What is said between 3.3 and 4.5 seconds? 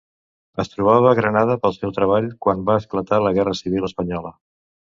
Guerra Civil Espanyola.